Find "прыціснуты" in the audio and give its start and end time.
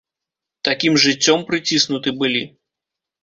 1.51-2.15